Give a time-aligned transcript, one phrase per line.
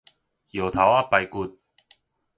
[0.49, 1.59] 藥頭仔排骨